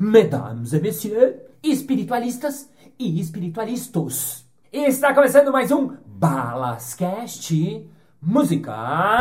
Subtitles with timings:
[0.00, 4.44] mesdames et messieurs, espiritualistas e espiritualistas.
[4.72, 7.88] Está começando mais um Balascast
[8.20, 9.18] Música.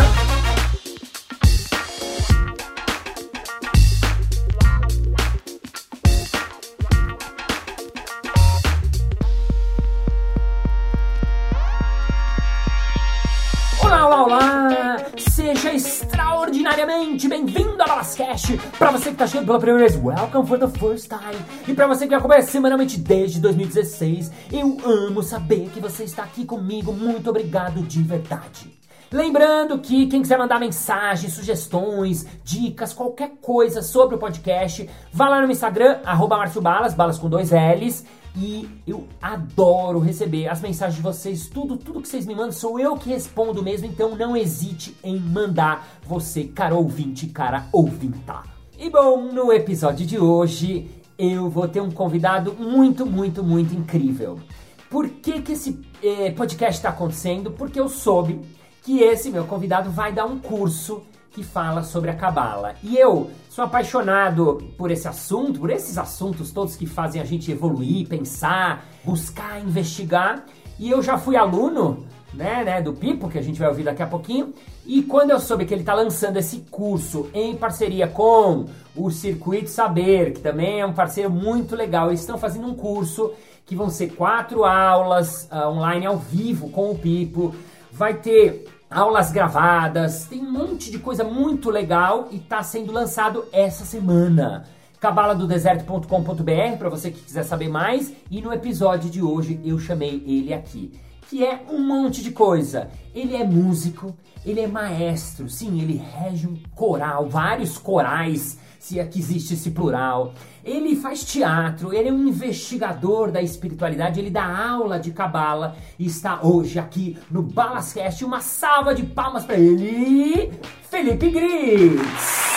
[18.47, 18.57] A Balascast!
[18.77, 21.43] Pra você que tá chegando pela primeira vez, welcome for the first time!
[21.67, 26.45] E pra você que acompanha semanalmente desde 2016, eu amo saber que você está aqui
[26.45, 26.93] comigo.
[26.93, 28.77] Muito obrigado de verdade!
[29.11, 35.41] Lembrando que quem quiser mandar mensagens, sugestões, dicas, qualquer coisa sobre o podcast, vá lá
[35.41, 38.05] no Instagram, arroba Balas, balas com dois L's.
[38.39, 42.79] E eu adoro receber as mensagens de vocês, tudo, tudo que vocês me mandam, sou
[42.79, 48.43] eu que respondo mesmo, então não hesite em mandar você, cara ouvinte, cara ouvinta.
[48.77, 54.39] E bom, no episódio de hoje eu vou ter um convidado muito, muito, muito incrível.
[54.87, 57.49] Por que, que esse eh, podcast está acontecendo?
[57.49, 58.39] Porque eu soube
[58.83, 61.01] que esse meu convidado vai dar um curso
[61.37, 62.73] que fala sobre a cabala.
[62.81, 67.51] E eu sou apaixonado por esse assunto, por esses assuntos todos que fazem a gente
[67.51, 70.43] evoluir, pensar, buscar, investigar.
[70.79, 74.01] E eu já fui aluno, né, né, do Pipo, que a gente vai ouvir daqui
[74.01, 74.51] a pouquinho.
[74.83, 79.69] E quando eu soube que ele está lançando esse curso em parceria com o Circuito
[79.69, 83.31] Saber, que também é um parceiro muito legal, eles estão fazendo um curso
[83.63, 87.53] que vão ser quatro aulas uh, online ao vivo com o Pipo.
[87.91, 93.45] Vai ter aulas gravadas, tem um monte de coisa muito legal e está sendo lançado
[93.51, 94.65] essa semana.
[94.99, 100.53] cabaladodeserto.com.br para você que quiser saber mais e no episódio de hoje eu chamei ele
[100.53, 100.93] aqui,
[101.29, 102.89] que é um monte de coisa.
[103.13, 109.05] Ele é músico, ele é maestro, sim, ele rege um coral, vários corais, se é
[109.05, 110.33] que existe esse plural.
[110.63, 116.05] Ele faz teatro, ele é um investigador da espiritualidade, ele dá aula de cabala e
[116.05, 118.23] está hoje aqui no Balascast.
[118.23, 120.53] Uma salva de palmas para ele,
[120.89, 122.47] Felipe Gritz.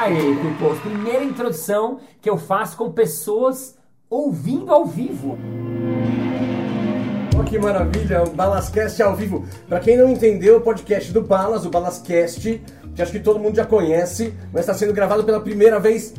[0.00, 3.76] Aí, Pipos, primeira introdução que eu faço com pessoas
[4.08, 5.36] ouvindo ao vivo.
[7.50, 9.44] Que maravilha, o Balascast ao vivo.
[9.68, 12.62] Para quem não entendeu, o podcast do Balas, o Balascast,
[12.94, 16.14] que acho que todo mundo já conhece, mas está sendo gravado pela primeira vez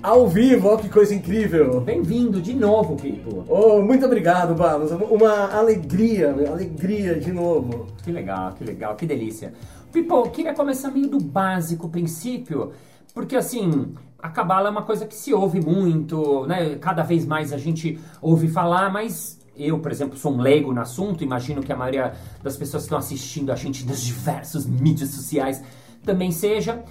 [0.00, 0.72] ao vivo.
[0.72, 1.80] Oh, que coisa incrível.
[1.80, 3.42] Bem-vindo de novo, Pipo.
[3.48, 4.92] Oh, muito obrigado, Balas.
[4.92, 7.88] Uma alegria, alegria de novo.
[8.04, 9.54] Que legal, que legal, que delícia.
[9.92, 12.70] Pipo, eu queria começar meio do básico princípio,
[13.12, 16.76] porque assim, a cabala é uma coisa que se ouve muito, né?
[16.76, 20.80] Cada vez mais a gente ouve falar, mas eu, por exemplo, sou um leigo no
[20.80, 22.12] assunto, imagino que a maioria
[22.42, 25.62] das pessoas que estão assistindo a gente nas diversas mídias sociais
[26.04, 26.82] também seja.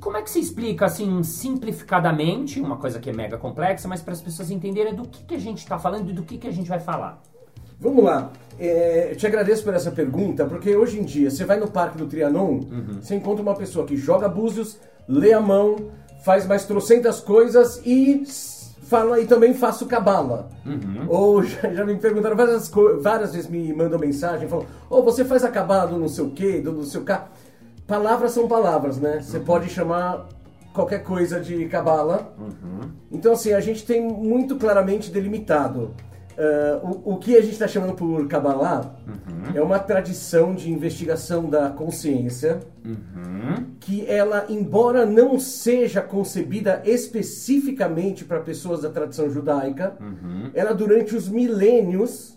[0.00, 4.12] Como é que se explica, assim, simplificadamente, uma coisa que é mega complexa, mas para
[4.14, 6.52] as pessoas entenderem do que, que a gente está falando e do que, que a
[6.52, 7.20] gente vai falar?
[7.78, 8.32] Vamos lá.
[8.58, 11.98] É, eu te agradeço por essa pergunta, porque hoje em dia, você vai no Parque
[11.98, 12.98] do Trianon, Uhum.
[13.02, 15.76] você encontra uma pessoa que joga búzios, lê a mão,
[16.24, 18.24] faz mais trocentas coisas e
[18.84, 20.48] fala e também faço cabala.
[20.64, 21.06] Uhum.
[21.08, 25.44] Ou já, já me perguntaram várias, várias vezes, me mandam mensagem, falam, ou você faz
[25.44, 27.18] a cabala do não sei o que, do não sei o que.
[27.86, 29.20] Palavras são palavras, né?
[29.20, 30.26] Você pode chamar
[30.72, 32.34] qualquer coisa de cabala.
[33.12, 35.90] Então, assim, a gente tem muito claramente delimitado.
[36.38, 38.94] Ah, o, o que a gente está chamando por Kabbalah
[39.54, 42.60] é uma tradição de investigação da consciência
[43.80, 49.96] que ela, embora não seja concebida especificamente para pessoas da tradição judaica,
[50.54, 52.36] ela durante os milênios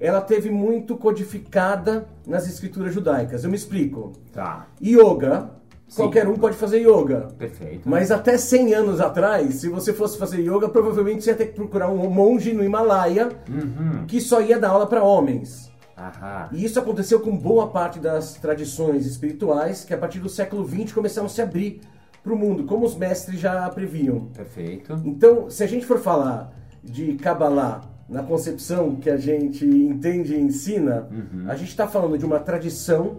[0.00, 3.44] ela teve muito codificada nas escrituras judaicas.
[3.44, 4.12] Eu me explico.
[4.32, 5.50] Tá, Yoga,
[5.94, 6.02] Sim.
[6.02, 7.28] qualquer um pode fazer yoga.
[7.38, 7.88] perfeito.
[7.88, 11.54] Mas até 100 anos atrás, se você fosse fazer yoga, provavelmente você ia ter que
[11.54, 14.04] procurar um monge no Himalaia Uhum.
[14.06, 15.70] que só ia dar aula para homens.
[15.96, 16.48] Aham.
[16.52, 20.92] E isso aconteceu com boa parte das tradições espirituais que a partir do século XX
[20.92, 21.80] começaram a se abrir
[22.22, 24.26] para o mundo, como os mestres já previam.
[24.34, 25.00] Perfeito.
[25.04, 26.52] Então, se a gente for falar
[26.82, 31.08] de Kabbalah na concepção que a gente entende e ensina,
[31.48, 33.16] a gente está falando de uma tradição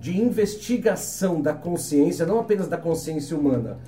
[0.00, 3.78] de investigação da consciência, não apenas da consciência humana,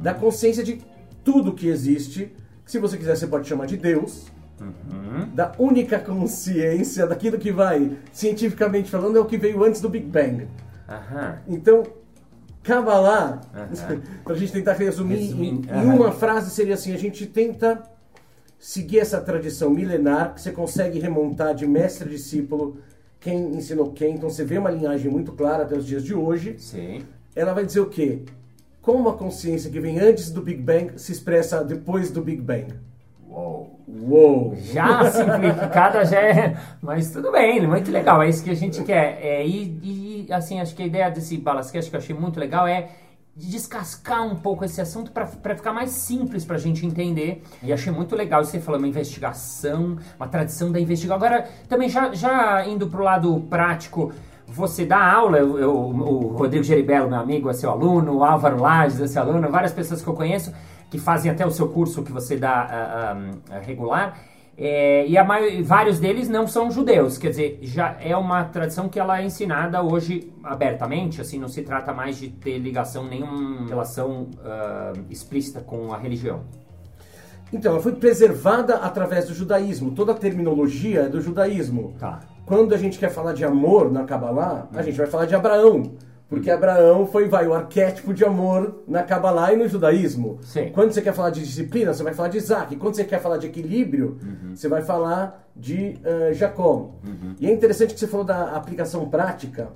[0.00, 0.80] da consciência de
[1.24, 2.32] tudo que existe.
[2.64, 4.26] que Se você quiser, você pode chamar de Deus.
[5.34, 10.06] Da única consciência, daquilo que vai, cientificamente falando, é o que veio antes do Big
[10.06, 10.48] Bang.
[10.88, 11.38] Aham.
[11.46, 11.82] Então,
[12.62, 14.02] Kabbalah, Aham.
[14.24, 17.82] pra gente tentar resumir Resumir, em, uma frase, seria assim: a gente tenta
[18.58, 22.78] seguir essa tradição milenar que você consegue remontar de mestre a discípulo,
[23.26, 24.14] quem ensinou quem.
[24.14, 26.54] Então você vê uma linhagem muito clara até os dias de hoje.
[26.58, 27.02] Sim.
[27.34, 28.20] Ela vai dizer o quê?
[28.80, 32.72] Como a consciência que vem antes do Big Bang se expressa depois do Big Bang.
[33.28, 33.80] Uou.
[33.88, 34.54] Uou!
[34.56, 36.56] Já simplificada já é.
[36.80, 38.22] Mas tudo bem, muito legal.
[38.22, 39.18] É isso que a gente quer.
[39.20, 42.68] É, e, e, assim, acho que a ideia desse Balascast que eu achei muito legal
[42.68, 42.90] é
[43.36, 47.42] de descascar um pouco esse assunto para ficar mais simples para a gente entender.
[47.62, 51.16] E achei muito legal você falou uma investigação, uma tradição da investigação.
[51.16, 54.10] Agora, também já, já indo para o lado prático,
[54.46, 58.58] você dá aula, eu, eu- o Rodrigo Geribello, meu amigo, é seu aluno, o Álvaro
[58.60, 60.52] Lages é seu aluno, várias pessoas que eu conheço
[60.88, 63.14] que fazem até o seu curso que você dá
[63.50, 64.16] ah, regular.
[64.58, 69.20] É, e vários deles não são judeus, quer dizer, já é uma tradição que ela
[69.20, 74.94] é ensinada hoje abertamente, assim, não se trata mais de ter ligação, nenhuma relação ah,
[75.10, 76.44] explícita com a religião.
[77.52, 79.92] Então, ela foi preservada através do judaísmo.
[79.92, 81.94] Toda a terminologia é do judaísmo.
[81.98, 82.20] Tá.
[82.44, 85.92] Quando a gente quer falar de amor na Kabbalah, a gente vai falar de Abraão.
[86.28, 90.38] Porque Abraão foi, vai, o arquétipo de amor na Kabbalah e no judaísmo.
[90.42, 90.70] Sim.
[90.72, 92.74] Quando você quer falar de disciplina, você vai falar de Isaac.
[92.76, 94.18] Quando você quer falar de equilíbrio,
[94.52, 96.90] você vai falar de eh, Jacó.
[97.38, 99.68] E é interessante que você falou da aplicação prática.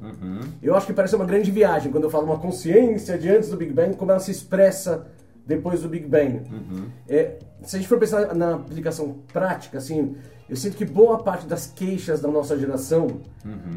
[0.61, 3.57] Eu acho que parece uma grande viagem quando eu falo uma consciência de antes do
[3.57, 5.07] Big Bang, como ela se expressa
[5.47, 6.43] depois do Big Bang.
[7.09, 10.17] É, se a gente for pensar na aplicação prática, assim,
[10.49, 13.07] eu sinto que boa parte das queixas da nossa geração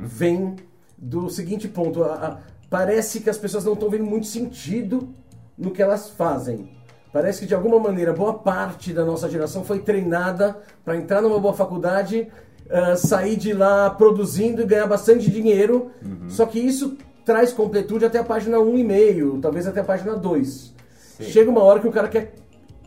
[0.04, 0.56] vem
[0.98, 5.10] do seguinte ponto: a- a- parece que as pessoas não estão vendo muito sentido
[5.56, 6.72] no que elas fazem.
[7.12, 11.38] Parece que de alguma maneira boa parte da nossa geração foi treinada para entrar numa
[11.40, 12.28] boa faculdade,
[12.72, 15.92] ah, sair de lá produzindo e ganhar bastante dinheiro.
[16.28, 20.74] Só que isso traz completude até a página 1,5, talvez até a página 2.
[21.20, 21.24] Sim.
[21.26, 22.34] Chega uma hora que o cara quer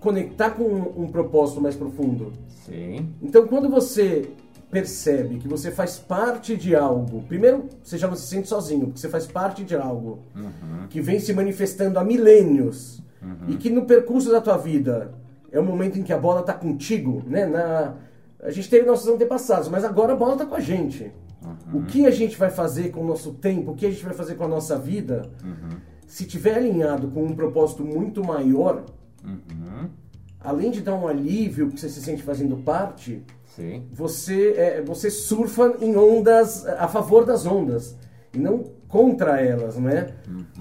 [0.00, 2.32] conectar com um, um propósito mais profundo.
[2.64, 3.14] Sim.
[3.22, 4.30] Então, quando você
[4.70, 9.00] percebe que você faz parte de algo, primeiro, você já não se sente sozinho, porque
[9.00, 10.22] você faz parte de algo
[10.90, 13.00] que vem se manifestando há milênios
[13.48, 15.14] e que no percurso da tua vida
[15.50, 17.46] é o momento em que a bola está contigo, né?
[17.46, 17.94] Na,
[18.42, 21.12] a gente teve nossos antepassados, mas agora a bola está com a gente.
[21.72, 24.14] O que a gente vai fazer com o nosso tempo, o que a gente vai
[24.14, 25.30] fazer com a nossa vida,
[26.06, 28.84] se tiver alinhado com um propósito muito maior,
[30.40, 33.24] além de dar um alívio que você se sente fazendo parte,
[33.56, 33.88] Sim.
[33.90, 37.96] você, é, você surfa em ondas, a favor das ondas,
[38.32, 40.08] e não contra elas, né?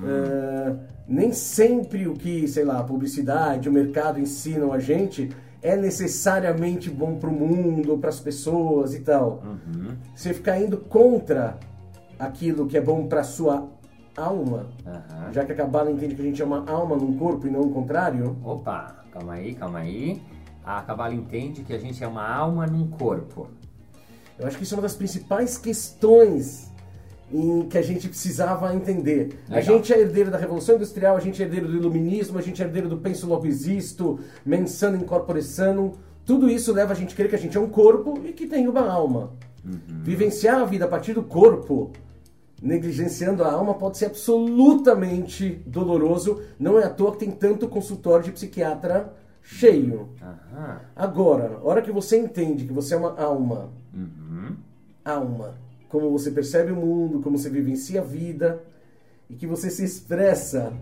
[0.01, 0.75] É,
[1.07, 5.30] nem sempre o que, sei lá, a publicidade, o mercado ensinam a gente
[5.62, 9.44] é necessariamente bom para o mundo, para as pessoas e tal.
[10.15, 11.57] Você ficar indo contra
[12.18, 13.68] aquilo que é bom para sua
[14.15, 15.33] alma, Aham.
[15.33, 17.62] já que a Kabbalah entende que a gente é uma alma num corpo e não
[17.62, 20.21] o contrário, Opa, calma aí, calma aí.
[20.65, 23.47] A Cabala entende que a gente é uma alma num corpo.
[24.39, 26.71] Eu acho que isso é uma das principais questões
[27.31, 29.39] em que a gente precisava entender.
[29.47, 29.77] A Legal.
[29.77, 32.65] gente é herdeiro da Revolução Industrial, a gente é herdeiro do Iluminismo, a gente é
[32.65, 35.91] herdeiro do Penso Logo Existo, Mensano Incorpore Sanum.
[36.25, 38.47] Tudo isso leva a gente a crer que a gente é um corpo e que
[38.47, 39.33] tem uma alma.
[39.63, 41.91] Vivenciar a vida a partir do corpo,
[42.61, 46.41] negligenciando a alma, pode ser absolutamente doloroso.
[46.59, 49.13] Não é à toa que tem tanto consultório de psiquiatra
[49.45, 50.09] cheio.
[50.95, 53.69] Agora, a hora que você entende que você é uma alma,
[55.04, 55.56] alma,
[55.87, 58.61] como você percebe o mundo, como você vivencia a vida
[59.30, 60.73] e que você se expressa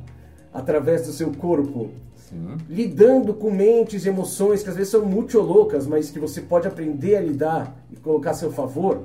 [0.53, 2.55] através do seu corpo, Sim.
[2.70, 6.67] lidando com mentes e emoções que às vezes são muito loucas, mas que você pode
[6.67, 9.03] aprender a lidar e colocar a seu favor,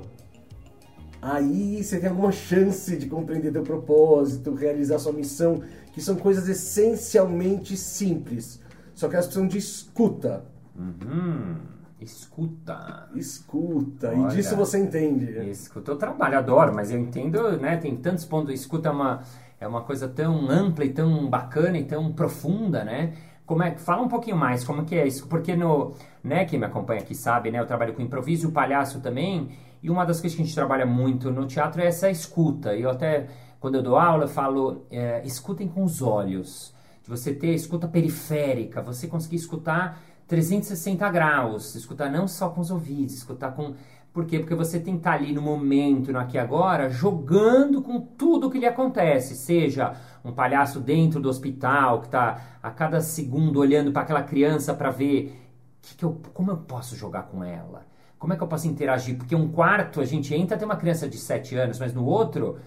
[1.21, 5.61] aí você tem alguma chance de compreender teu propósito, realizar sua missão,
[5.91, 8.59] que são coisas essencialmente simples,
[8.99, 10.43] só que elas precisam de escuta.
[10.75, 11.55] Uhum.
[12.01, 13.07] Escuta.
[13.15, 14.33] Escuta, Olha.
[14.33, 15.49] e disso você entende.
[15.49, 17.77] Escuta, eu trabalho, adoro, mas eu entendo, né?
[17.77, 18.53] Tem tantos pontos.
[18.53, 19.21] Escuta é uma,
[19.57, 23.13] é uma coisa tão ampla e tão bacana e tão profunda, né?
[23.45, 25.27] Como é, fala um pouquinho mais, como que é isso?
[25.27, 27.59] Porque no, né, quem me acompanha aqui sabe, né?
[27.61, 29.49] Eu trabalho com improviso e o palhaço também.
[29.81, 32.75] E uma das coisas que a gente trabalha muito no teatro é essa escuta.
[32.75, 33.27] E eu até,
[33.61, 36.77] quando eu dou aula, eu falo, é, escutem com os olhos.
[37.09, 42.69] De você ter escuta periférica, você conseguir escutar 360 graus, escutar não só com os
[42.69, 43.73] ouvidos, escutar com.
[44.13, 44.37] Por quê?
[44.37, 48.45] Porque você tem que estar ali no momento, no aqui e agora, jogando com tudo
[48.45, 49.35] o que lhe acontece.
[49.35, 54.71] Seja um palhaço dentro do hospital, que está a cada segundo olhando para aquela criança
[54.71, 55.35] para ver
[55.81, 57.87] que que eu, como eu posso jogar com ela.
[58.19, 59.17] Como é que eu posso interagir?
[59.17, 62.59] Porque um quarto a gente entra, tem uma criança de 7 anos, mas no outro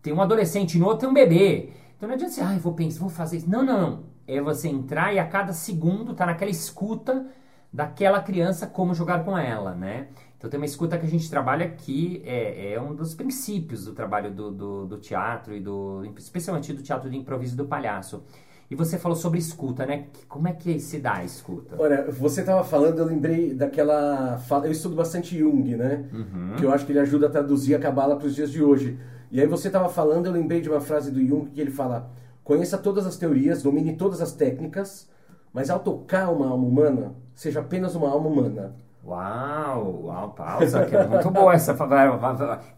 [0.00, 1.74] tem um adolescente, no outro tem um bebê.
[2.00, 3.50] Então não adianta você, ah, eu vou pensar, vou fazer isso.
[3.50, 4.04] Não, não, não.
[4.26, 7.26] É você entrar e a cada segundo tá naquela escuta
[7.70, 10.08] daquela criança como jogar com ela, né?
[10.38, 13.92] Então tem uma escuta que a gente trabalha aqui, é, é um dos princípios do
[13.92, 16.02] trabalho do, do, do, teatro e do.
[16.16, 18.24] especialmente do teatro de improviso do palhaço.
[18.70, 20.06] E você falou sobre escuta, né?
[20.26, 21.76] Como é que se dá a escuta?
[21.78, 24.66] Olha, você estava falando, eu lembrei daquela fala.
[24.66, 26.08] Eu estudo bastante Jung, né?
[26.10, 26.56] Uhum.
[26.56, 28.98] Que eu acho que ele ajuda a traduzir a cabala para os dias de hoje.
[29.30, 32.10] E aí você estava falando, eu lembrei de uma frase do Jung que ele fala:
[32.42, 35.08] conheça todas as teorias, domine todas as técnicas,
[35.52, 38.74] mas ao tocar uma alma humana, seja apenas uma alma humana.
[39.04, 41.74] Uau, uau, pausa, que é muito boa essa.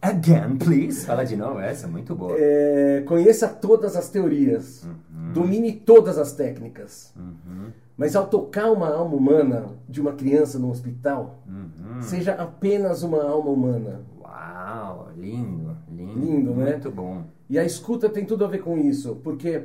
[0.00, 1.04] Again, please.
[1.04, 2.35] Fala de novo, essa é muito boa.
[2.38, 5.32] É, conheça todas as teorias, uhum.
[5.32, 7.12] domine todas as técnicas.
[7.16, 7.71] Uhum.
[7.97, 12.00] Mas ao tocar uma alma humana de uma criança no hospital, uhum.
[12.00, 14.00] seja apenas uma alma humana.
[14.33, 16.19] Uau, lindo, lindo.
[16.19, 16.73] Lindo, né?
[16.73, 17.25] Muito bom.
[17.51, 19.65] E a escuta tem tudo a ver com isso, porque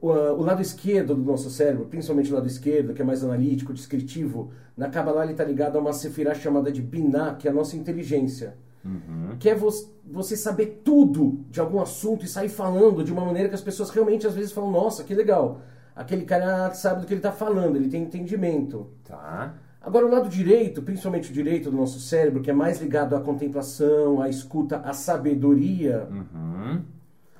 [0.00, 3.74] o, o, lado esquerdo do nosso cérebro, principalmente o lado esquerdo, que é mais analítico,
[3.74, 7.54] descritivo, na Kabbalah ele está ligado a uma sefirá chamada de Binah, que é a
[7.54, 8.56] nossa inteligência.
[8.82, 9.36] Uhum.
[9.38, 9.68] Que é vo
[10.10, 13.90] você saber tudo de algum assunto e sair falando de uma maneira que as pessoas
[13.90, 15.60] realmente às vezes falam, nossa, que legal.
[15.94, 18.86] Aquele cara sabe do que ele está falando, ele tem entendimento.
[19.04, 19.54] Tá.
[19.88, 23.20] Agora, o lado direito, principalmente o direito do nosso cérebro, que é mais ligado à
[23.22, 26.82] contemplação, à escuta, à sabedoria, uhum.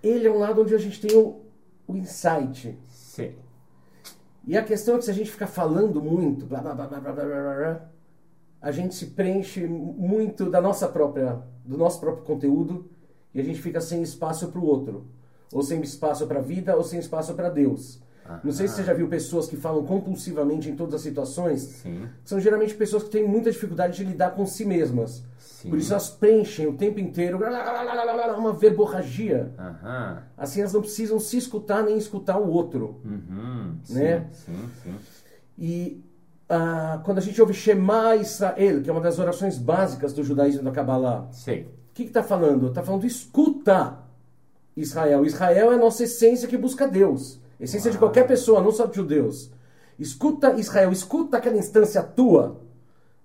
[0.02, 1.42] ele é um lado onde a gente tem o,
[1.86, 2.74] o insight.
[2.88, 3.34] Sim.
[4.46, 7.00] E a questão é que se a gente ficar falando muito, blá, blá, blá, blá,
[7.00, 7.90] blá, blá, blá,
[8.62, 12.88] a gente se preenche muito da nossa própria, do nosso próprio conteúdo
[13.34, 15.06] e a gente fica sem espaço para o outro.
[15.52, 18.00] Ou sem espaço para a vida, ou sem espaço para Deus.
[18.44, 21.60] Não sei se você já viu pessoas que falam compulsivamente em todas as situações.
[21.60, 22.08] Sim.
[22.24, 25.24] São geralmente pessoas que têm muita dificuldade de lidar com si mesmas.
[25.38, 25.70] Sim.
[25.70, 27.38] Por isso elas preenchem o tempo inteiro
[28.36, 29.52] uma verborragia.
[30.36, 33.00] Assim elas não precisam se escutar nem escutar o outro.
[33.04, 33.76] Uhum.
[33.90, 34.26] Né?
[34.30, 34.94] Sim, sim, sim.
[35.58, 36.04] E
[36.48, 40.62] ah, quando a gente ouve Shema Israel, que é uma das orações básicas do judaísmo
[40.62, 41.62] da Kabbalah, Sei.
[41.62, 42.68] o que está falando?
[42.68, 43.98] Está falando escuta
[44.76, 45.26] Israel.
[45.26, 47.40] Israel é a nossa essência que busca Deus.
[47.60, 47.92] Essência Uau.
[47.92, 49.50] de qualquer pessoa, não só de judeus.
[49.98, 52.60] Escuta Israel, escuta aquela instância tua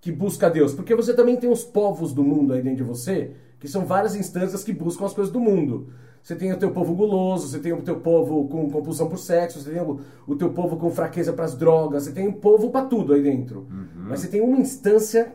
[0.01, 3.31] que busca Deus, porque você também tem os povos do mundo aí dentro de você,
[3.59, 5.87] que são várias instâncias que buscam as coisas do mundo.
[6.21, 9.59] Você tem o teu povo guloso, você tem o teu povo com compulsão por sexo,
[9.59, 12.69] você tem o, o teu povo com fraqueza para as drogas, você tem o povo
[12.69, 13.67] para tudo aí dentro.
[13.69, 14.07] Uhum.
[14.07, 15.33] Mas você tem uma instância,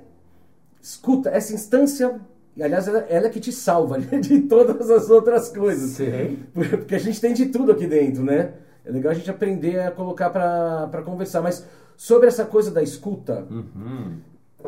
[0.82, 2.20] escuta, essa instância,
[2.56, 5.90] e aliás, ela, ela é que te salva de todas as outras coisas.
[5.90, 6.38] Sim.
[6.52, 8.54] Porque a gente tem de tudo aqui dentro, né?
[8.88, 11.42] É legal a gente aprender a colocar para conversar.
[11.42, 11.64] Mas
[11.96, 14.16] sobre essa coisa da escuta, uhum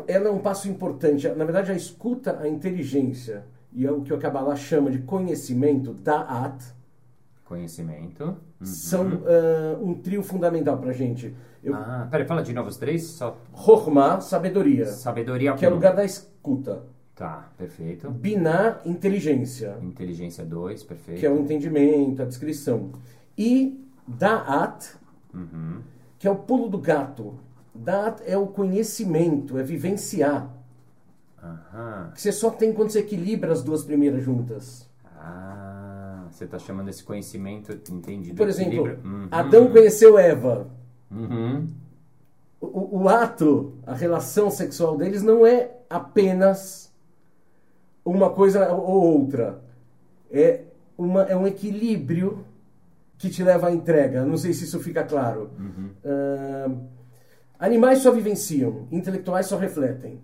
[0.07, 1.27] ela é um passo importante.
[1.29, 5.93] Na verdade, a escuta, a inteligência e é o que o Kabbalah chama de conhecimento,
[5.93, 6.61] da'at,
[7.45, 8.65] conhecimento, uhum.
[8.65, 11.35] são uh, um trio fundamental para gente.
[11.63, 11.75] Eu...
[11.75, 13.03] Ah, peraí, fala de novo os três.
[13.03, 13.37] Só...
[13.55, 14.85] Chokhmah, sabedoria.
[14.85, 15.53] Sabedoria.
[15.53, 16.83] Que é o lugar da escuta.
[17.13, 18.09] Tá, perfeito.
[18.09, 19.77] Binah, inteligência.
[19.81, 21.19] Inteligência 2, perfeito.
[21.19, 22.91] Que é o entendimento, a descrição.
[23.37, 23.85] E
[24.17, 24.95] Da'at,
[25.33, 25.81] uhum.
[26.17, 27.35] que é o pulo do gato.
[27.73, 30.49] Da'at é o conhecimento, é vivenciar.
[31.41, 32.11] Aham.
[32.13, 34.89] Que você só tem quando você equilibra as duas primeiras juntas.
[35.05, 38.35] Ah, você está chamando esse conhecimento, entendido.
[38.35, 39.27] Por exemplo, uhum.
[39.31, 40.67] Adão conheceu Eva.
[41.09, 41.67] Uhum.
[42.59, 46.93] O, o, ato, a relação sexual deles não é apenas
[48.05, 49.61] uma coisa ou outra.
[50.29, 50.61] É,
[50.97, 52.45] uma, é um equilíbrio
[53.21, 54.25] que te leva à entrega.
[54.25, 55.51] Não sei se isso fica claro.
[55.57, 55.89] Uhum.
[56.03, 57.01] Uh,
[57.61, 60.19] Animais só vivenciam, intelectuais só refletem.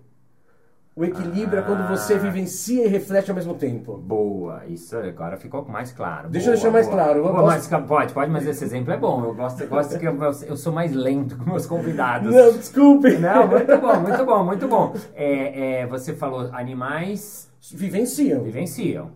[0.96, 2.18] O equilíbrio ah, é quando você ah.
[2.18, 3.96] vivencia e reflete ao mesmo tempo.
[3.96, 6.30] Boa, isso agora ficou mais claro.
[6.30, 6.98] Deixa boa, eu deixar mais boa.
[6.98, 7.22] claro.
[7.22, 7.72] Boa, posso...
[7.72, 9.24] mas, pode, pode, mas esse exemplo é bom.
[9.24, 12.34] Eu gosto, eu gosto que eu, eu, sou mais lento com meus convidados.
[12.34, 13.16] Não, desculpe.
[13.20, 14.96] Não, muito bom, muito bom, muito bom.
[15.14, 18.42] É, é, você falou animais vivenciam.
[18.42, 19.12] Vivenciam.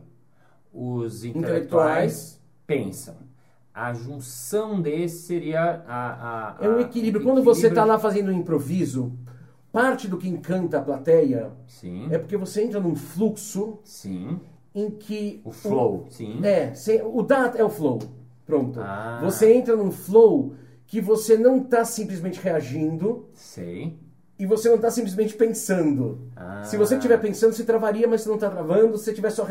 [0.71, 3.30] Os intelectuais, intelectuais pensam
[3.73, 6.57] a junção desse seria a.
[6.59, 7.23] a é um equilíbrio.
[7.23, 9.13] Quando você está lá fazendo um improviso,
[9.71, 12.07] parte do que encanta a plateia sim.
[12.11, 14.39] é porque você entra num fluxo sim.
[14.75, 15.41] em que.
[15.43, 16.39] O flow, o, sim.
[16.43, 16.73] É,
[17.03, 17.99] o data é o flow.
[18.45, 18.79] Pronto.
[18.81, 19.19] Ah.
[19.23, 23.29] Você entra num flow que você não está simplesmente reagindo.
[23.33, 23.97] Sei
[24.41, 26.27] e você não está simplesmente pensando.
[26.35, 26.63] Ah.
[26.63, 28.97] Se você estiver pensando, você travaria, mas você não está travando.
[28.97, 29.47] Se você estiver só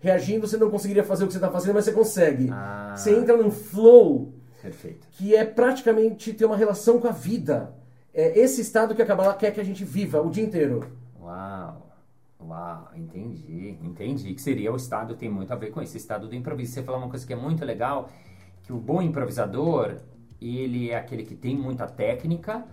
[0.00, 2.48] reagindo, você não conseguiria fazer o que você está fazendo, mas você consegue.
[2.50, 2.94] Ah.
[2.96, 4.32] Você entra num flow
[4.62, 5.06] Perfeito.
[5.12, 7.74] que é praticamente ter uma relação com a vida.
[8.14, 10.90] É esse estado que a Kabbalah quer que a gente viva o dia inteiro.
[11.20, 11.92] Uau!
[12.40, 14.32] Uau, entendi, entendi.
[14.32, 16.72] Que seria o estado, tem muito a ver com esse estado do improviso.
[16.72, 18.08] Você falou uma coisa que é muito legal,
[18.62, 19.96] que o bom improvisador,
[20.40, 22.64] ele é aquele que tem muita técnica,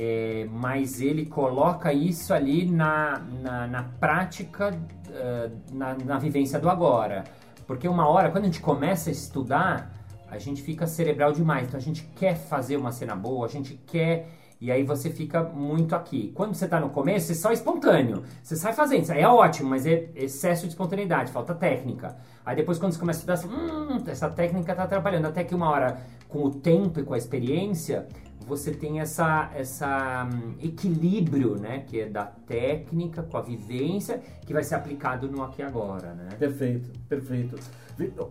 [0.00, 6.70] é, mas ele coloca isso ali na, na, na prática, uh, na, na vivência do
[6.70, 7.24] agora.
[7.66, 9.92] Porque uma hora, quando a gente começa a estudar,
[10.30, 11.66] a gente fica cerebral demais.
[11.66, 14.28] Então a gente quer fazer uma cena boa, a gente quer.
[14.60, 16.32] E aí você fica muito aqui.
[16.32, 18.22] Quando você está no começo, é só espontâneo.
[18.40, 22.16] Você sai fazendo, é ótimo, mas é excesso de espontaneidade, falta técnica.
[22.46, 25.26] Aí depois quando você começa a estudar, você, hum, essa técnica está atrapalhando.
[25.26, 28.06] Até que uma hora, com o tempo e com a experiência,
[28.48, 31.84] você tem essa, essa um, equilíbrio, né?
[31.86, 36.14] Que é da técnica com a vivência, que vai ser aplicado no aqui e agora,
[36.14, 36.28] né?
[36.38, 37.56] Perfeito, perfeito.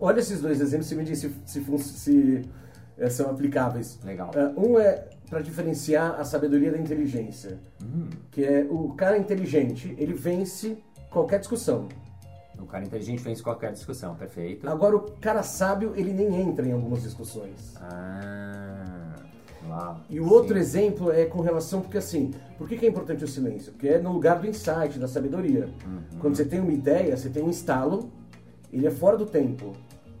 [0.00, 2.42] Olha esses dois exemplos e me diz se, se, se, se
[2.98, 3.98] é, são aplicáveis.
[4.04, 4.32] Legal.
[4.34, 8.08] Uh, um é para diferenciar a sabedoria da inteligência, hum.
[8.30, 10.78] que é o cara inteligente, ele vence
[11.10, 11.88] qualquer discussão.
[12.58, 14.68] O cara inteligente vence qualquer discussão, perfeito.
[14.68, 17.74] Agora, o cara sábio, ele nem entra em algumas discussões.
[17.80, 18.67] Ah...
[20.08, 23.28] E o outro exemplo é com relação, porque assim, por que, que, é importante o
[23.28, 23.72] silêncio?
[23.72, 25.68] Porque é no lugar do insight, da sabedoria.
[25.86, 26.18] Uhum.
[26.20, 28.10] Quando você tem uma ideia, você tem um estalo,
[28.72, 29.74] ele é fora do tempo.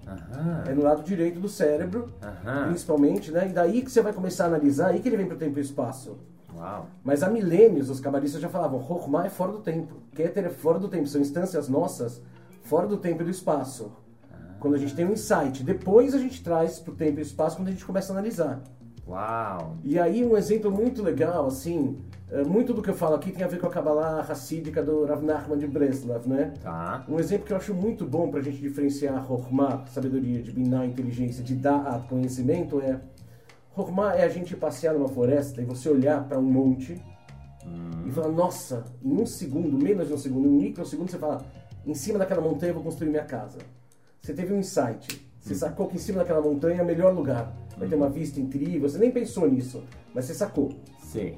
[0.06, 0.70] Uhum.
[0.70, 2.68] É no lado direito do cérebro, uhum.
[2.68, 3.48] principalmente, né?
[3.48, 5.58] E daí que você vai começar a analisar, aí que ele vem para o tempo
[5.58, 6.16] e espaço.
[6.54, 6.86] Uau.
[7.04, 10.78] Mas há milênios os cabalistas já falavam, Rokhmah é fora do tempo, Keter é fora
[10.78, 12.22] do tempo, são instâncias nossas
[12.62, 13.92] fora do tempo e do espaço.
[14.32, 14.36] Ah.
[14.58, 17.56] Quando a gente tem um insight, depois a gente traz para o tempo e espaço
[17.56, 18.60] quando a gente começa a analisar.
[19.08, 19.78] Uau!
[19.82, 21.96] E aí um exemplo muito legal, assim,
[22.30, 25.06] é, muito do que eu falo aqui tem a ver com a Kabbalah Hassídica do
[25.06, 26.52] Rav Nachman de Breslav, né?
[26.62, 27.06] Tá.
[27.08, 30.84] Um exemplo que eu acho muito bom para a gente diferenciar Chokhmah, sabedoria, de Binah,
[30.84, 33.00] inteligência, de Da'at, conhecimento, é...
[33.74, 37.02] Chokhmah é a gente passear numa floresta e você olhar para um monte
[37.64, 38.06] hum.
[38.06, 41.46] e falar, nossa, em um segundo, menos de um segundo, em um microsegundo, você fala,
[41.86, 43.56] em cima daquela montanha eu vou construir minha casa.
[44.20, 45.56] Você teve um insight, você hum.
[45.56, 48.88] sacou que em cima daquela montanha é o melhor lugar vai ter uma vista incrível.
[48.88, 49.82] Você nem pensou nisso,
[50.14, 50.70] mas você sacou.
[51.00, 51.36] Sim.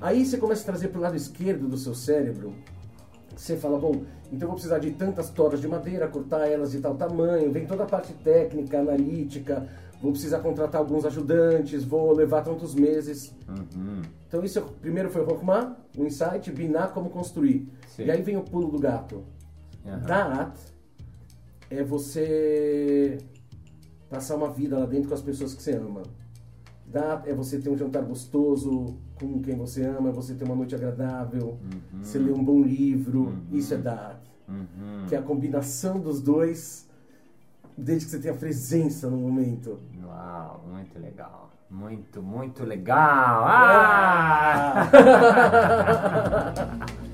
[0.00, 2.54] Aí você começa a trazer para o lado esquerdo do seu cérebro.
[3.34, 6.80] Você fala, bom, então eu vou precisar de tantas toras de madeira, cortar elas de
[6.80, 9.68] tal tamanho, vem toda a parte técnica, analítica,
[10.02, 13.34] vou precisar contratar alguns ajudantes, vou levar tantos meses.
[13.48, 14.02] Uhum.
[14.26, 17.68] Então isso primeiro foi o Rokhmah, o insight, Binah, como construir.
[17.88, 18.04] Sim.
[18.04, 19.24] E aí vem o pulo do gato.
[19.84, 20.52] Uhum.
[21.70, 23.18] É você
[24.08, 26.02] passar uma vida lá dentro com as pessoas que você ama.
[26.86, 30.54] Dá, é você ter um jantar gostoso com quem você ama, é você ter uma
[30.54, 31.58] noite agradável,
[31.92, 32.02] uhum.
[32.02, 33.42] você ler um bom livro, uhum.
[33.52, 34.22] isso é dar.
[34.48, 35.04] Uhum.
[35.06, 36.88] Que é a combinação dos dois,
[37.76, 39.78] desde que você tenha presença no momento.
[40.02, 41.50] Uau, muito legal.
[41.70, 43.44] Muito, muito legal.
[43.46, 44.88] Ah!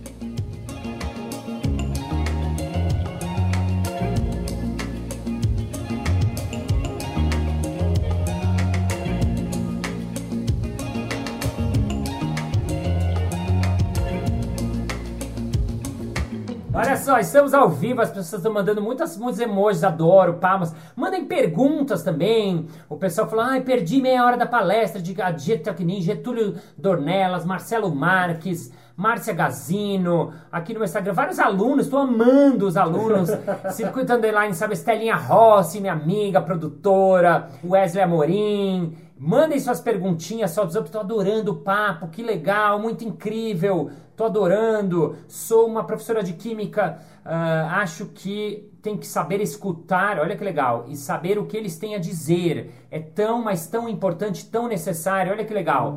[17.04, 20.74] só, estamos ao vivo, as pessoas estão mandando muitas, muitos emojis, adoro, palmas.
[20.96, 22.66] Mandem perguntas também.
[22.88, 27.94] O pessoal falou, ai, perdi meia hora da palestra de Adjet Tecnin, Getúlio Dornelas, Marcelo
[27.94, 33.28] Marques, Márcia Gazino, aqui no meu Instagram, vários alunos, estou amando os alunos.
[33.72, 40.82] Circuito Underline, sabe, Estelinha Rossi, minha amiga, produtora, Wesley Amorim, Mandem suas perguntinhas, só dizer,
[40.88, 45.16] tô adorando o papo, que legal, muito incrível, tô adorando.
[45.28, 50.86] Sou uma professora de química, uh, acho que tem que saber escutar, olha que legal,
[50.88, 52.86] e saber o que eles têm a dizer.
[52.90, 55.96] É tão, mas tão importante, tão necessário, olha que legal.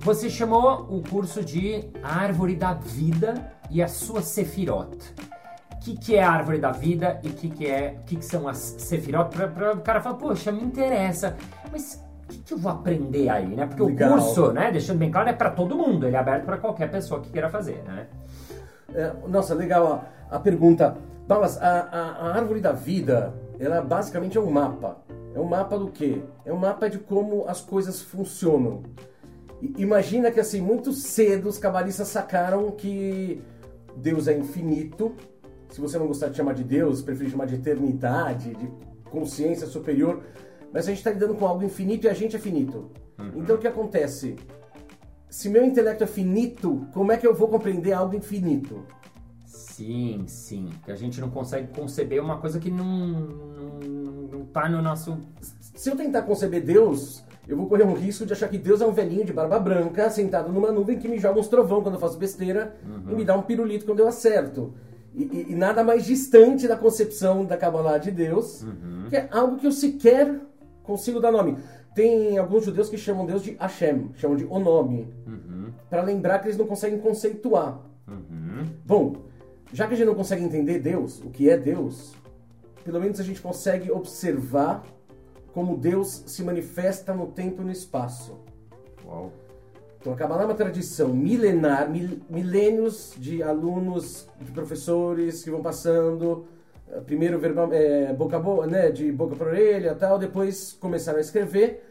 [0.00, 4.98] você chamou o curso de Árvore da Vida e a sua Sefirot.
[5.82, 8.24] O que, que é a árvore da vida e o que, que, é, que, que
[8.24, 9.36] são as Sefirot?
[9.36, 11.36] Para o cara falar, poxa, me interessa,
[11.72, 12.00] mas
[12.32, 13.66] que, que eu vou aprender aí, né?
[13.66, 14.10] Porque Legal.
[14.10, 16.90] o curso, né, deixando bem claro, é para todo mundo, ele é aberto para qualquer
[16.90, 18.06] pessoa que queira fazer, né?
[18.94, 20.96] É, nossa, legal a, a pergunta.
[21.26, 24.98] Balas, a, a, a, árvore da vida, ela basicamente é um mapa.
[25.34, 26.22] É um mapa do quê?
[26.44, 28.82] É um mapa de como as coisas funcionam.
[29.76, 33.42] Imagina que assim, muito cedo os cabalistas sacaram que
[33.96, 35.14] Deus é infinito.
[35.72, 38.70] Se você não gostar de chamar de Deus, prefere chamar de eternidade, de
[39.11, 40.22] consciência superior
[40.72, 42.90] mas a gente está lidando com algo infinito e a gente é finito.
[43.37, 44.37] Então o que acontece?
[45.28, 48.85] Se meu intelecto é finito, como é que eu vou compreender algo infinito?
[49.44, 50.70] Sim, sim.
[50.85, 53.80] Que a gente não consegue conceber uma coisa que não, não,
[54.32, 55.18] não tá no nosso.
[55.40, 58.87] Se eu tentar conceber Deus, eu vou correr um risco de achar que Deus é
[58.87, 62.00] um velhinho de barba branca, sentado numa nuvem que me joga uns trovão quando eu
[62.00, 62.76] faço besteira
[63.11, 64.74] e me dá um pirulito quando eu acerto.
[65.14, 68.64] E, e- e nada mais distante da concepção da Kabbalah de Deus,
[69.11, 70.40] que é algo que eu sequer
[70.83, 71.59] consigo dar nome.
[71.94, 75.12] Tem alguns judeus que chamam Deus de Hashem, chamam de Onome,
[75.90, 77.79] para lembrar que eles não conseguem conceituar.
[78.09, 78.64] Uhum.
[78.87, 79.16] Bom,
[79.72, 82.14] já que a gente não consegue entender Deus, o que é Deus,
[82.83, 84.83] pelo menos a gente consegue observar
[85.53, 88.38] como Deus se manifesta no tempo e no espaço.
[89.05, 89.31] Uau.
[90.02, 95.62] Então, a Kabbalah é uma tradição milenar, mil, milênios de alunos, de professores que vão
[95.62, 96.44] passando,
[96.90, 101.18] eh, primeiro verba, eh, boca a boca, né, de boca para orelha tal, depois começaram
[101.18, 101.88] a escrever.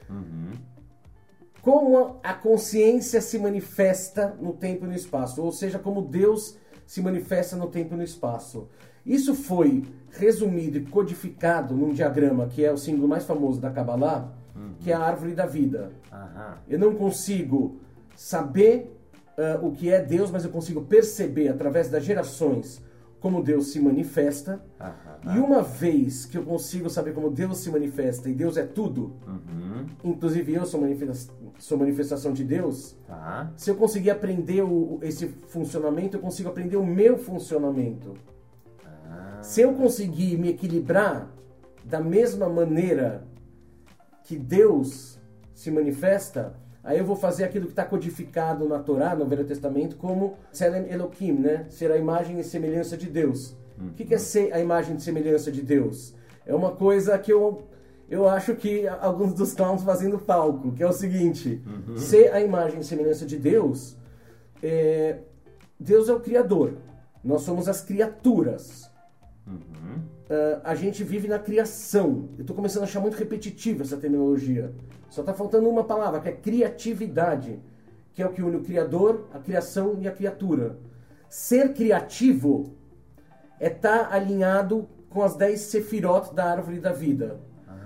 [1.61, 7.01] Como a consciência se manifesta no tempo e no espaço, ou seja, como Deus se
[7.01, 8.67] manifesta no tempo e no espaço.
[9.05, 14.33] Isso foi resumido e codificado num diagrama que é o símbolo mais famoso da Kabbalah,
[14.81, 15.93] que é a árvore da vida.
[16.11, 16.57] Aham.
[16.67, 17.79] Eu não consigo
[18.25, 18.95] saber
[19.37, 22.79] ah, o que é Deus, mas eu consigo perceber através das gerações
[23.19, 24.61] como Deus se manifesta.
[24.79, 25.35] Aham.
[25.35, 29.13] E uma vez que eu consigo saber como Deus se manifesta e Deus é tudo,
[29.27, 29.85] Uhum.
[30.03, 33.51] inclusive eu sou, manifesta- sou manifestação de Deus, Tá.
[33.55, 38.13] se eu conseguir aprender o- esse funcionamento, eu consigo aprender o meu funcionamento.
[38.85, 39.39] Ah.
[39.41, 41.27] Se eu conseguir me equilibrar
[41.83, 43.23] da mesma maneira
[44.23, 45.19] que Deus
[45.53, 49.95] se manifesta, aí eu vou fazer aquilo que está codificado na Torá, no Velho Testamento,
[49.95, 51.65] como Selem Elohim, né?
[51.69, 53.55] Ser a imagem e semelhança de Deus.
[53.79, 56.13] O que é ser a imagem e semelhança de Deus?
[56.45, 57.63] É uma coisa que eu,
[58.09, 61.63] eu acho que alguns dos clowns fazem no palco, que é o seguinte:
[61.97, 63.97] ser a imagem e semelhança de Deus,
[64.61, 65.17] é,
[65.79, 66.73] Deus é o Criador.
[67.23, 68.90] Nós somos as criaturas.
[70.31, 72.29] Ah, a gente vive na criação.
[72.37, 74.73] Eu estou começando a achar muito repetitiva essa terminologia.
[75.09, 77.59] Só está faltando uma palavra, que é criatividade,
[78.13, 80.77] que é o que une o Criador, a criação e a criatura.
[81.29, 82.73] Ser criativo
[83.59, 87.39] é estar alinhado com as 10 sefirot da árvore da vida.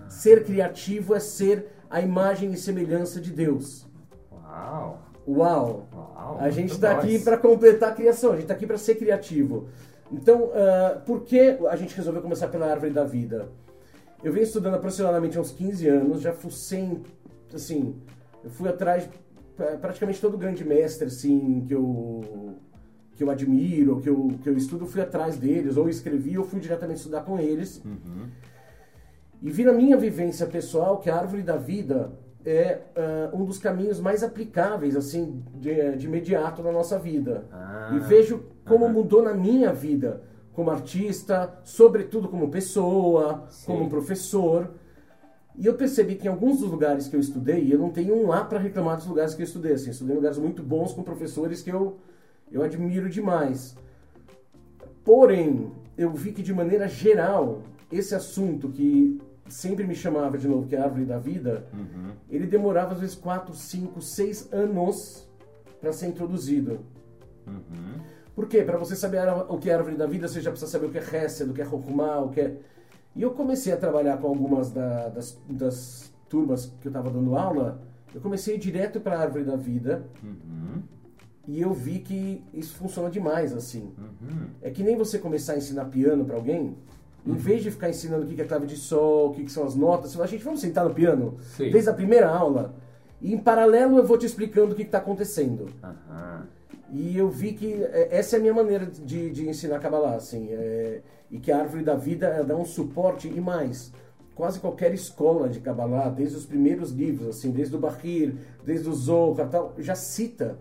[0.07, 3.87] Ser criativo é ser a imagem e semelhança de Deus.
[4.31, 5.01] Uau.
[5.27, 5.87] Uau!
[5.91, 6.37] Uau.
[6.39, 9.67] A gente está aqui para completar a criação, a gente está aqui para ser criativo.
[10.11, 13.49] Então, ah, por que a gente resolveu começar pela árvore da vida?
[14.23, 16.99] Eu venho estudando aproximadamente há uns 15 anos, já fucei,
[17.53, 17.95] assim,
[18.43, 19.07] eu fui atrás
[19.55, 22.21] pra- praticamente todo grande mestre, assim, que eu
[23.15, 26.43] que eu admiro, que eu, que eu estudo, eu fui atrás deles, ou escrevi, ou
[26.43, 27.81] fui diretamente estudar com eles.
[29.41, 32.11] E vi na minha vivência pessoal que a árvore da vida
[32.45, 37.45] é ah, um dos caminhos mais aplicáveis, assim, de, de imediato na nossa vida.
[37.53, 40.21] Ah, e vejo como mudou na minha vida,
[40.53, 43.65] como artista, sobretudo como pessoa, Sim.
[43.67, 44.71] como professor.
[45.57, 48.27] E eu percebi que em alguns dos lugares que eu estudei, eu não tenho um
[48.27, 49.73] lá para reclamar dos lugares que eu estudei.
[49.73, 51.97] Assim, eu estudei em lugares muito bons com professores que eu,
[52.51, 53.75] eu admiro demais.
[55.03, 60.67] Porém, eu vi que de maneira geral, esse assunto que sempre me chamava de novo,
[60.67, 62.11] que é a árvore da vida, Uhum.
[62.29, 65.29] ele demorava às vezes 4, 5, 6 anos
[65.79, 66.79] para ser introduzido.
[67.45, 68.01] Uhum.
[68.35, 68.63] Por quê?
[68.63, 70.89] Para você saber a- o que é árvore da vida, você já precisa saber o
[70.89, 72.57] que é Hesed, o que é Rokumá, o que é...
[73.15, 77.35] E eu comecei a trabalhar com algumas da- das, das turmas que eu estava dando
[77.37, 77.79] aula,
[78.13, 80.81] eu comecei direto para a árvore da vida Uhum.
[81.47, 83.93] e eu vi que isso funciona demais, assim.
[83.97, 84.47] Uhum.
[84.61, 86.75] É que nem você começar a ensinar piano para alguém,
[87.25, 89.75] em vez de ficar ensinando o que é clave de sol, o que são as
[89.75, 91.71] notas, fala, gente, vamos sentar no piano Sim.
[91.71, 92.73] desde a primeira aula
[93.21, 95.67] e em paralelo eu vou te explicando o que está acontecendo.
[95.81, 96.47] Aham.
[96.97, 100.47] E eu vi que é, essa é a minha maneira de, de ensinar Kabbalah, assim,
[100.51, 103.91] é, e que a árvore da vida dá um suporte e mais.
[104.33, 108.93] Quase qualquer escola de Kabbalah, desde os primeiros livros, assim, desde o Bahir, desde o
[108.93, 110.57] Zohar, tal, já cita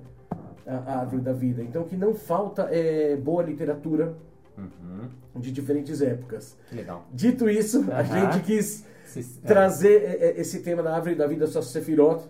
[0.67, 1.63] a, a árvore da vida.
[1.63, 4.15] Então que não falta é boa literatura
[4.57, 5.09] Uhum.
[5.41, 6.57] de diferentes épocas.
[6.71, 7.05] Legal.
[7.13, 8.33] Dito isso, a Aham.
[8.33, 9.47] gente quis Se- é.
[9.49, 12.25] trazer é, é, esse tema da árvore da vida só Sefirot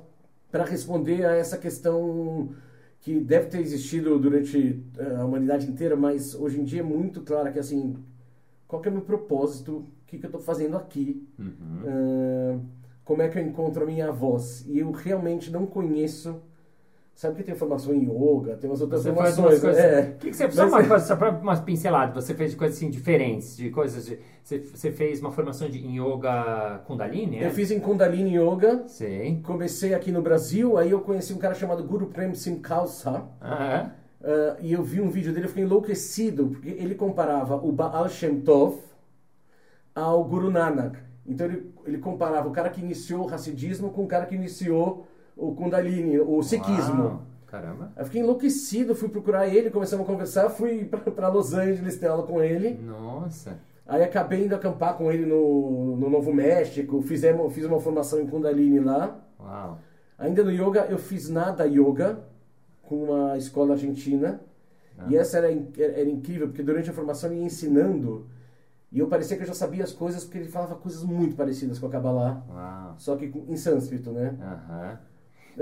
[0.51, 2.49] para responder a essa questão
[3.05, 7.21] que deve ter existido durante eh, a humanidade inteira, mas hoje em dia é muito
[7.21, 7.97] clara que assim,
[8.67, 11.83] qual que é o meu propósito, o que, que eu estou fazendo aqui, Uhum.
[11.87, 12.59] ah,
[13.05, 14.65] como é que eu encontro a minha voz.
[14.67, 16.41] E eu realmente não conheço
[17.15, 19.61] Sabe que tem formação em yoga, tem umas outras Você formações.
[19.61, 19.79] coisas.
[19.79, 20.17] é.
[20.19, 22.91] Que, que você só Mas- uma, coisa, só umas pinceladas, você fez de coisas assim
[22.91, 24.19] diferentes, de coisas de.
[24.43, 27.47] Você, você fez uma formação de, em yoga Kundalini, é?
[27.47, 29.41] Eu fiz em Kundalini Yoga, Sei.
[29.45, 33.23] comecei aqui no Brasil, aí eu conheci um cara chamado Guru Prem Singh Khalsa.
[33.41, 33.91] Ah,
[34.23, 38.09] ah, e eu vi um vídeo dele, eu fiquei enlouquecido, porque ele comparava o Baal
[38.09, 38.77] Shem Tov
[39.95, 40.99] ao Guru Nanak.
[41.27, 45.07] Então ele, ele comparava o cara que iniciou o Hassidismo com o cara que iniciou
[45.37, 46.43] o Kundalini, o?
[46.43, 47.03] Sikhismo.
[47.05, 47.93] Uau, Caramba.
[47.97, 52.07] Eu fiquei enlouquecido, fui procurar ele, começamos a conversar, fui pra- pra Los Angeles ter
[52.09, 52.75] aula com ele.
[52.83, 53.59] Nossa.
[53.87, 58.27] Aí acabei indo acampar com ele no, no Novo México, fizemos, fiz uma formação em
[58.27, 59.21] Kundalini lá.
[59.39, 59.79] Uau.
[60.19, 62.19] Ainda no yoga, eu fiz nada yoga
[62.83, 64.41] com uma escola argentina.
[64.99, 65.07] Ah.
[65.11, 68.27] E essa era, era incrível, porque durante a formação ele ia ensinando.
[68.91, 71.79] E eu parecia que eu já sabia as coisas, porque ele falava coisas muito parecidas
[71.79, 72.43] com a Kabbalah.
[72.49, 72.95] Uau.
[72.97, 74.35] Só que em sânscrito, né?
[74.41, 74.85] Aham.
[74.93, 74.99] É.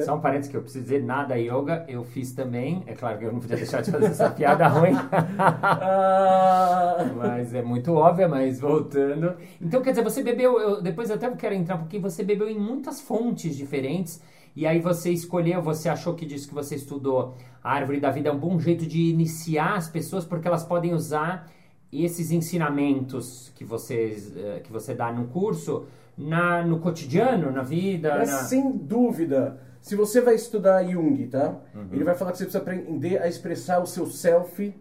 [0.00, 2.82] Só um parênteses que eu preciso dizer, nada yoga, eu fiz também.
[2.86, 4.92] É claro que eu não podia deixar de fazer essa piada ruim.
[5.38, 9.34] Ah, Mas é muito óbvia, mas voltando.
[9.60, 12.48] Então, quer dizer, você bebeu, eu, depois eu até quero entrar um pouquinho, você bebeu
[12.48, 14.22] em muitas fontes diferentes,
[14.54, 18.28] e aí você escolheu, você achou que disse que você estudou a árvore da vida
[18.28, 21.50] é um bom jeito de iniciar as pessoas, porque elas podem usar
[21.92, 28.16] esses ensinamentos que, vocês, eh, que você dá no curso na, no cotidiano, na vida.
[28.18, 28.38] Mas na...
[28.38, 31.56] sem dúvida, se você vai estudar Jung, tá?
[31.74, 31.88] Uhum.
[31.92, 34.72] Ele vai falar que você precisa aprender a expressar o seu self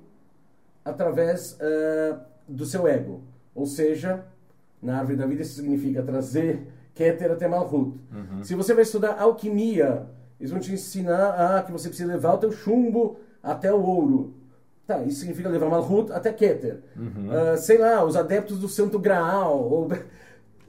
[0.86, 3.22] através ah, do seu ego.
[3.56, 4.24] Ou seja,
[4.82, 8.00] na árvore da vida isso significa trazer Keter até Malhut.
[8.12, 8.44] Uhum.
[8.44, 10.06] Se você vai estudar alquimia,
[10.40, 14.36] eles vão te ensinar ah, que você precisa levar o teu chumbo até o ouro.
[14.86, 16.80] Tá, isso significa levar Malhut até Keter.
[16.96, 17.30] Uhum.
[17.32, 19.60] Ah, sei lá, os adeptos do Santo Graal.
[19.60, 19.90] Ou...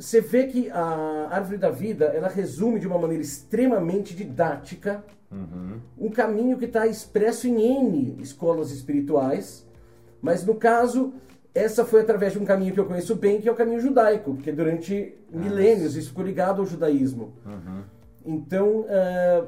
[0.03, 5.81] Você vê que a árvore da vida, ela resume de uma maneira extremamente didática Uhum.
[5.99, 9.67] um caminho que está expresso em N escolas espirituais,
[10.21, 11.15] mas no caso,
[11.55, 14.35] essa foi através de um caminho que eu conheço bem, que é o caminho judaico,
[14.35, 17.33] porque durante milênios isso ficou ligado ao judaísmo.
[17.47, 17.83] Uhum.
[18.27, 19.47] Então, ah,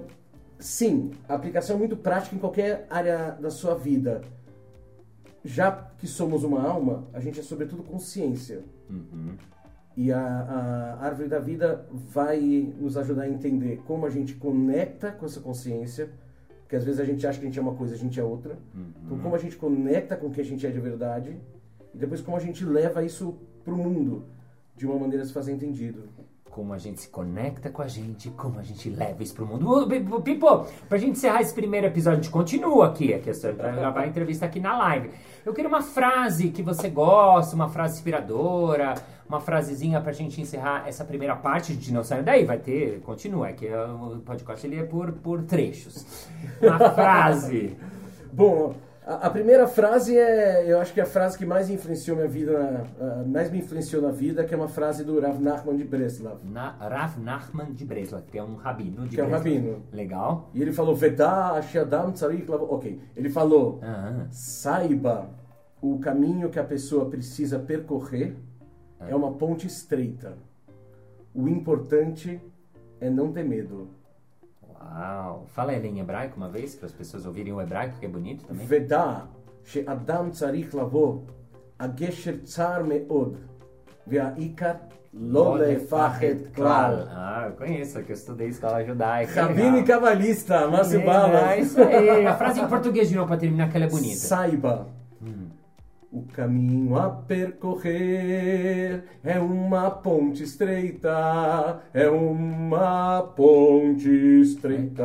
[0.58, 4.22] sim, a aplicação é muito prática em qualquer área da sua vida.
[5.44, 8.62] Já que somos uma alma, a gente é sobretudo consciência.
[8.88, 9.34] Uhum.
[9.96, 12.40] E a, a árvore da vida vai
[12.78, 16.10] nos ajudar a entender como a gente conecta com essa consciência,
[16.62, 18.24] porque às vezes a gente acha que a gente é uma coisa, a gente é
[18.24, 18.58] outra.
[19.04, 21.36] Então, como a gente conecta com o que a gente é de verdade,
[21.94, 24.24] e depois como a gente leva isso pro mundo
[24.76, 26.08] de uma maneira a se fazer entendido.
[26.50, 29.68] como a gente se conecta com a gente, como a gente leva isso pro mundo.
[29.68, 33.50] Ô, Pipo, Pipo, pra gente encerrar esse primeiro episódio, a gente continua aqui, a questão
[33.50, 35.10] de gravar a entrevista aqui na live.
[35.44, 38.94] Eu queria uma frase que você gosta, uma frase inspiradora,
[39.34, 43.48] uma frasezinha pra gente encerrar essa primeira parte, a não sai daí, vai ter, continua,
[43.48, 46.28] é que o podcast ele é por, por trechos.
[46.62, 47.76] Uma frase.
[48.32, 48.74] Bom,
[49.06, 52.28] a, a primeira frase é, eu acho que é a frase que mais influenciou minha
[52.28, 55.84] vida, ah, mais me influenciou na vida, que é uma frase do Rav Nachman de
[55.84, 56.38] Breslav.
[56.44, 59.54] Na, Rav Nachman de Breslav, que é um rabino de Que é um Breslav.
[59.54, 59.82] rabino.
[59.92, 60.50] Legal.
[60.54, 65.28] E ele falou, Vedá, Ashadam, Tzarik, Lav-" Ok, ele falou, Ah, saiba
[65.82, 68.34] o caminho que a pessoa precisa percorrer
[69.00, 69.10] é.
[69.10, 69.16] é.
[69.16, 70.36] uma ponte estreita.
[71.34, 72.40] O importante
[73.00, 73.90] é não ter medo.
[74.62, 75.46] Uau!
[75.48, 78.44] Fala ele em hebraico uma vez, para as pessoas ouvirem o hebraico, que é bonito
[78.44, 78.66] também.
[78.66, 79.26] Vedá,
[79.86, 81.26] Adam tzarich lavo,
[81.96, 83.36] Gesher tzar meod,
[84.06, 87.06] ve'aikar Lodefachet Klal.
[87.08, 89.44] Ah, eu conheço, é que eu estudei escola judaica.
[89.44, 91.52] Rabino cabalista, e é, Bala.
[91.52, 92.26] É, isso aí.
[92.26, 94.16] A frase em português de novo para terminar, que ela é bonita.
[94.16, 94.88] Saiba
[96.14, 104.08] o caminho a percorrer é uma ponte estreita, é uma ponte
[104.40, 105.02] estreita.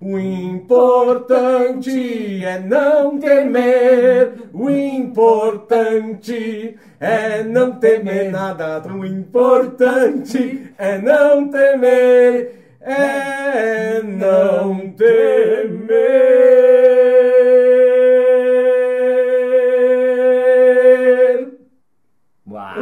[0.00, 1.90] O importante
[2.44, 5.18] é não temer, o importante
[7.00, 8.80] é não temer nada.
[8.86, 16.46] O importante é não temer, é não temer.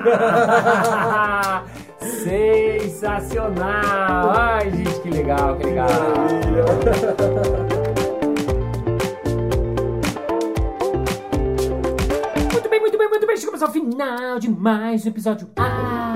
[2.00, 4.30] Sensacional!
[4.36, 5.88] Ai, gente, que legal, que legal!
[12.52, 13.36] Muito bem, muito bem, muito bem.
[13.36, 15.48] Chegamos ao final de mais um episódio.
[15.56, 16.14] Ah,